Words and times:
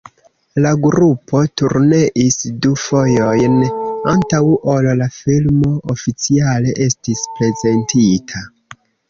La 0.65 0.69
grupo 0.85 1.41
turneis 1.61 2.37
du 2.63 2.71
fojojn, 2.83 3.59
antaŭ 4.13 4.41
ol 4.73 4.89
la 5.03 5.09
filmo 5.19 5.71
oficiale 5.97 6.75
estis 6.89 7.23
prezentita. 7.37 8.45